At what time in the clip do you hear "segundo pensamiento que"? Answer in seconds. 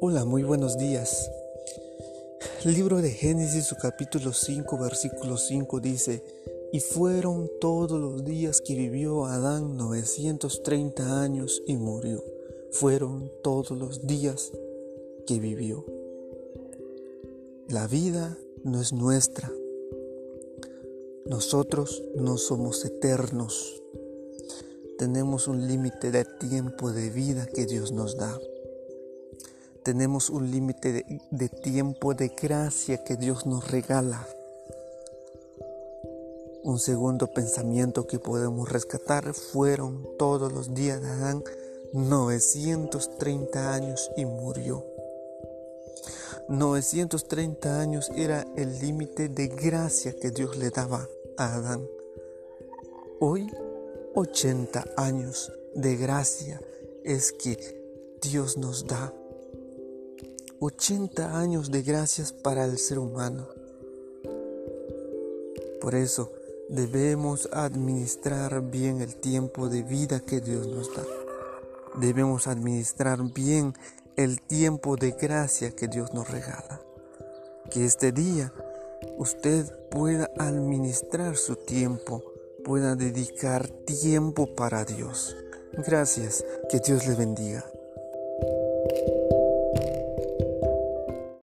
36.78-38.20